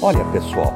Olha, 0.00 0.24
pessoal, 0.26 0.72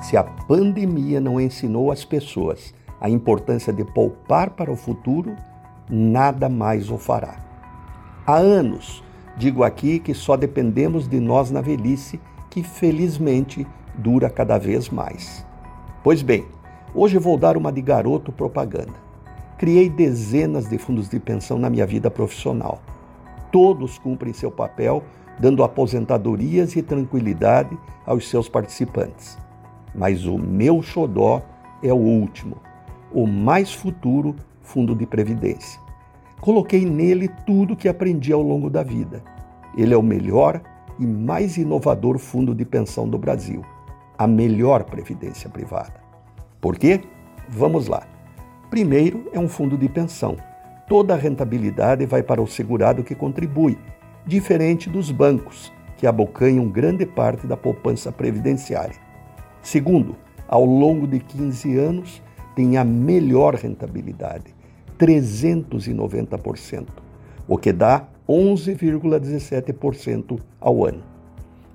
se 0.00 0.16
a 0.16 0.24
pandemia 0.24 1.20
não 1.20 1.38
ensinou 1.38 1.92
as 1.92 2.06
pessoas 2.06 2.72
a 2.98 3.10
importância 3.10 3.70
de 3.70 3.84
poupar 3.84 4.48
para 4.48 4.72
o 4.72 4.76
futuro, 4.76 5.36
nada 5.90 6.48
mais 6.48 6.88
o 6.90 6.96
fará. 6.96 7.36
Há 8.26 8.36
anos 8.36 9.04
digo 9.36 9.62
aqui 9.62 9.98
que 9.98 10.14
só 10.14 10.38
dependemos 10.38 11.06
de 11.06 11.20
nós 11.20 11.50
na 11.50 11.60
velhice, 11.60 12.18
que 12.48 12.62
felizmente 12.62 13.66
dura 13.94 14.30
cada 14.30 14.56
vez 14.56 14.88
mais. 14.88 15.44
Pois 16.02 16.22
bem, 16.22 16.46
hoje 16.94 17.18
vou 17.18 17.36
dar 17.36 17.58
uma 17.58 17.70
de 17.70 17.82
garoto 17.82 18.32
propaganda. 18.32 18.94
Criei 19.58 19.90
dezenas 19.90 20.66
de 20.66 20.78
fundos 20.78 21.10
de 21.10 21.20
pensão 21.20 21.58
na 21.58 21.68
minha 21.68 21.86
vida 21.86 22.10
profissional. 22.10 22.80
Todos 23.50 23.98
cumprem 23.98 24.32
seu 24.32 24.50
papel 24.50 25.02
dando 25.38 25.64
aposentadorias 25.64 26.76
e 26.76 26.82
tranquilidade 26.82 27.76
aos 28.06 28.28
seus 28.28 28.48
participantes. 28.48 29.38
Mas 29.94 30.24
o 30.24 30.38
meu 30.38 30.82
xodó 30.82 31.42
é 31.82 31.92
o 31.92 31.96
último, 31.96 32.56
o 33.12 33.26
mais 33.26 33.72
futuro 33.72 34.34
fundo 34.62 34.94
de 34.94 35.06
previdência. 35.06 35.80
Coloquei 36.40 36.84
nele 36.84 37.28
tudo 37.46 37.76
que 37.76 37.88
aprendi 37.88 38.32
ao 38.32 38.42
longo 38.42 38.68
da 38.68 38.82
vida. 38.82 39.22
Ele 39.76 39.94
é 39.94 39.96
o 39.96 40.02
melhor 40.02 40.60
e 40.98 41.06
mais 41.06 41.56
inovador 41.56 42.18
fundo 42.18 42.54
de 42.54 42.64
pensão 42.64 43.08
do 43.08 43.18
Brasil, 43.18 43.62
a 44.18 44.26
melhor 44.26 44.84
previdência 44.84 45.48
privada. 45.48 45.94
Por 46.60 46.76
quê? 46.76 47.00
Vamos 47.48 47.88
lá. 47.88 48.06
Primeiro, 48.70 49.28
é 49.32 49.38
um 49.38 49.48
fundo 49.48 49.76
de 49.76 49.88
pensão. 49.88 50.36
Toda 50.88 51.14
a 51.14 51.16
rentabilidade 51.16 52.06
vai 52.06 52.22
para 52.22 52.40
o 52.40 52.46
segurado 52.46 53.02
que 53.02 53.14
contribui 53.14 53.78
diferente 54.26 54.88
dos 54.88 55.10
bancos, 55.10 55.70
que 55.96 56.06
abocanham 56.06 56.68
grande 56.68 57.04
parte 57.06 57.46
da 57.46 57.56
poupança 57.56 58.12
previdenciária. 58.12 58.96
Segundo, 59.60 60.16
ao 60.48 60.64
longo 60.64 61.06
de 61.06 61.20
15 61.20 61.76
anos, 61.76 62.22
tem 62.54 62.76
a 62.76 62.84
melhor 62.84 63.54
rentabilidade, 63.54 64.54
390%, 64.98 66.88
o 67.48 67.56
que 67.56 67.72
dá 67.72 68.06
11,17% 68.28 70.38
ao 70.60 70.84
ano. 70.84 71.02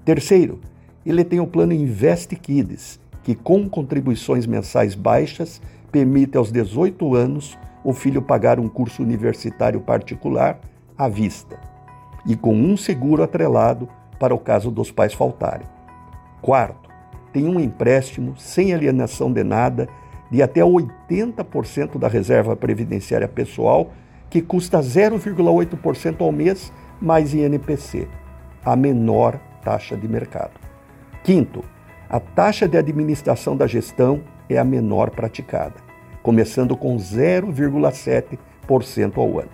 Terceiro, 0.05 0.59
ele 1.05 1.23
tem 1.23 1.39
o 1.39 1.47
plano 1.47 1.73
Invest 1.73 2.35
Kids, 2.35 2.99
que 3.23 3.33
com 3.35 3.69
contribuições 3.69 4.45
mensais 4.45 4.93
baixas 4.95 5.61
permite 5.91 6.37
aos 6.37 6.51
18 6.51 7.15
anos 7.15 7.57
o 7.83 7.91
filho 7.93 8.21
pagar 8.21 8.59
um 8.59 8.69
curso 8.69 9.01
universitário 9.01 9.81
particular 9.81 10.59
à 10.97 11.07
vista 11.07 11.57
e 12.27 12.35
com 12.35 12.53
um 12.53 12.77
seguro 12.77 13.23
atrelado 13.23 13.89
para 14.19 14.35
o 14.35 14.39
caso 14.39 14.69
dos 14.69 14.91
pais 14.91 15.13
faltarem. 15.13 15.65
Quarto, 16.41 16.89
tem 17.31 17.47
um 17.47 17.57
empréstimo 17.59 18.35
sem 18.37 18.73
alienação 18.73 19.31
de 19.31 19.43
nada 19.43 19.87
de 20.29 20.43
até 20.43 20.61
80% 20.61 21.97
da 21.97 22.07
reserva 22.07 22.55
previdenciária 22.55 23.27
pessoal, 23.27 23.91
que 24.29 24.41
custa 24.41 24.79
0,8% 24.79 26.21
ao 26.21 26.31
mês 26.31 26.71
mais 26.99 27.33
INPC, 27.33 28.07
a 28.63 28.75
menor 28.75 29.39
taxa 29.63 29.95
de 29.95 30.07
mercado. 30.07 30.59
Quinto, 31.23 31.63
a 32.09 32.19
taxa 32.19 32.67
de 32.67 32.75
administração 32.77 33.55
da 33.55 33.67
gestão 33.67 34.21
é 34.49 34.57
a 34.57 34.63
menor 34.63 35.11
praticada, 35.11 35.75
começando 36.21 36.75
com 36.75 36.97
0,7% 36.97 39.17
ao 39.17 39.39
ano. 39.39 39.49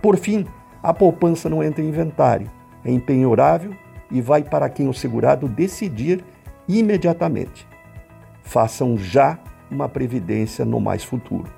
Por 0.00 0.16
fim, 0.16 0.46
a 0.82 0.94
poupança 0.94 1.48
não 1.48 1.62
entra 1.62 1.82
em 1.82 1.88
inventário, 1.88 2.50
é 2.84 2.90
empenhorável 2.90 3.72
e 4.10 4.20
vai 4.20 4.42
para 4.42 4.68
quem 4.68 4.88
o 4.88 4.94
segurado 4.94 5.48
decidir 5.48 6.24
imediatamente. 6.66 7.68
Façam 8.42 8.98
já 8.98 9.38
uma 9.70 9.88
previdência 9.88 10.64
no 10.64 10.80
mais 10.80 11.04
futuro. 11.04 11.48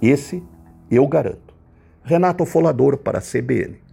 Esse 0.00 0.42
eu 0.90 1.06
garanto. 1.06 1.54
Renato 2.02 2.46
Folador 2.46 2.96
para 2.98 3.18
a 3.18 3.22
CBN. 3.22 3.83